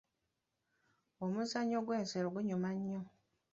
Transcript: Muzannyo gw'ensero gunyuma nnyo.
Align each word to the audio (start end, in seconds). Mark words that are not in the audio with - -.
Muzannyo 1.33 1.79
gw'ensero 1.85 2.27
gunyuma 2.35 2.69
nnyo. 2.77 3.01